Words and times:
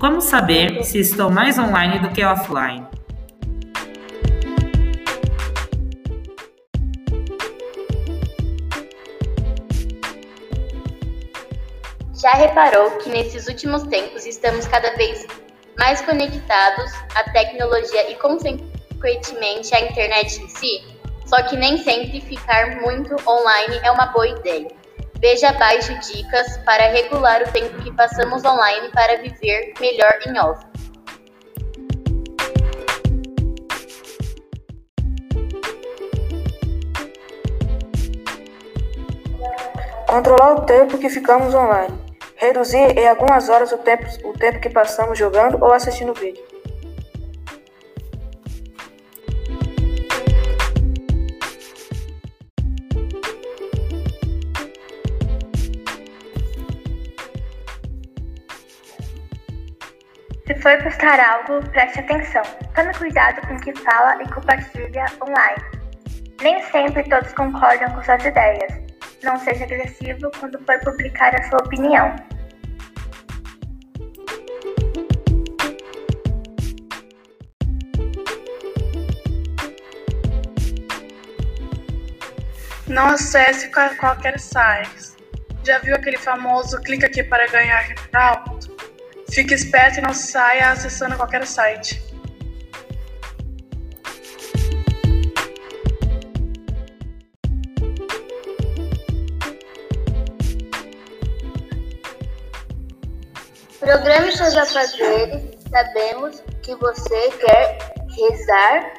Como 0.00 0.22
saber 0.22 0.82
se 0.82 0.98
estou 0.98 1.28
mais 1.28 1.58
online 1.58 1.98
do 1.98 2.08
que 2.08 2.24
offline? 2.24 2.86
Já 12.18 12.32
reparou 12.32 12.92
que 12.92 13.10
nesses 13.10 13.46
últimos 13.46 13.82
tempos 13.88 14.24
estamos 14.24 14.66
cada 14.66 14.96
vez 14.96 15.26
mais 15.78 16.00
conectados 16.00 16.90
à 17.14 17.24
tecnologia 17.32 18.10
e, 18.10 18.14
consequentemente, 18.14 19.74
à 19.74 19.80
internet 19.82 20.40
em 20.40 20.48
si? 20.48 20.82
Só 21.26 21.42
que 21.42 21.56
nem 21.58 21.76
sempre 21.76 22.22
ficar 22.22 22.80
muito 22.80 23.16
online 23.28 23.78
é 23.82 23.90
uma 23.90 24.06
boa 24.06 24.28
ideia. 24.28 24.68
Veja 25.20 25.50
abaixo 25.50 25.92
dicas 25.98 26.56
para 26.64 26.88
regular 26.88 27.42
o 27.42 27.52
tempo 27.52 27.76
que 27.82 27.92
passamos 27.92 28.42
online 28.42 28.88
para 28.88 29.18
viver 29.18 29.74
melhor 29.78 30.18
em 30.26 30.38
off. 30.40 30.64
Controlar 40.06 40.54
o 40.54 40.62
tempo 40.62 40.96
que 40.96 41.10
ficamos 41.10 41.54
online. 41.54 41.98
Reduzir 42.36 42.96
em 42.98 43.06
algumas 43.06 43.50
horas 43.50 43.70
o 43.72 43.76
tempo, 43.76 44.06
o 44.24 44.32
tempo 44.32 44.58
que 44.58 44.70
passamos 44.70 45.18
jogando 45.18 45.62
ou 45.62 45.70
assistindo 45.70 46.14
vídeo. 46.14 46.59
Se 60.50 60.56
for 60.56 60.82
postar 60.82 61.20
algo, 61.20 61.64
preste 61.70 62.00
atenção. 62.00 62.42
Tome 62.74 62.92
cuidado 62.94 63.40
com 63.46 63.54
o 63.54 63.60
que 63.60 63.72
fala 63.72 64.20
e 64.20 64.28
compartilha 64.28 65.06
online. 65.22 65.62
Nem 66.42 66.60
sempre 66.72 67.04
todos 67.04 67.32
concordam 67.34 67.88
com 67.92 68.02
suas 68.02 68.24
ideias. 68.24 68.72
Não 69.22 69.38
seja 69.38 69.62
agressivo 69.62 70.28
quando 70.40 70.58
for 70.66 70.80
publicar 70.80 71.32
a 71.36 71.42
sua 71.44 71.58
opinião. 71.60 72.16
Não 82.88 83.06
acesse 83.06 83.70
qualquer 83.70 84.36
site. 84.40 85.14
Já 85.62 85.78
viu 85.78 85.94
aquele 85.94 86.18
famoso 86.18 86.76
clica 86.80 87.06
aqui 87.06 87.22
para 87.22 87.46
ganhar 87.46 87.86
capital? 87.86 88.58
Fique 89.32 89.54
esperto 89.54 89.98
e 89.98 90.02
não 90.02 90.12
saia 90.12 90.72
acessando 90.72 91.16
qualquer 91.16 91.46
site. 91.46 92.02
Programe 103.78 104.32
seus 104.32 104.56
afazeres. 104.56 105.42
Sabemos 105.70 106.42
que 106.62 106.74
você 106.74 107.30
quer 107.38 107.78
rezar 108.08 108.92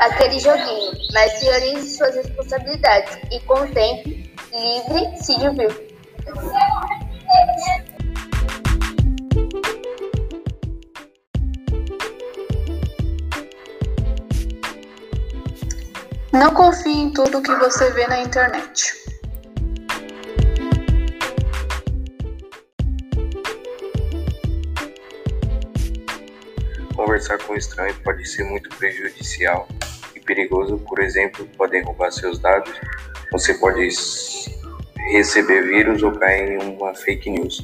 aquele 0.00 0.38
joguinho, 0.38 0.92
mas 1.14 1.38
priorize 1.38 1.96
suas 1.96 2.14
responsabilidades 2.14 3.18
e 3.30 3.40
com 3.40 3.66
tempo 3.68 4.08
livre 4.52 5.16
se 5.22 5.38
divirta. 5.38 5.90
Não 16.32 16.54
confie 16.54 16.92
em 16.92 17.12
tudo 17.12 17.42
que 17.42 17.52
você 17.56 17.90
vê 17.90 18.06
na 18.06 18.20
internet. 18.20 18.94
Conversar 26.94 27.38
com 27.38 27.56
estranhos 27.56 27.96
pode 28.04 28.24
ser 28.28 28.44
muito 28.44 28.68
prejudicial 28.76 29.66
e 30.14 30.20
perigoso. 30.20 30.78
Por 30.78 31.00
exemplo, 31.00 31.44
podem 31.56 31.82
roubar 31.82 32.12
seus 32.12 32.38
dados, 32.38 32.72
você 33.32 33.54
pode 33.54 33.88
receber 35.10 35.62
vírus 35.62 36.00
ou 36.04 36.12
cair 36.12 36.60
em 36.62 36.76
uma 36.76 36.94
fake 36.94 37.28
news. 37.28 37.60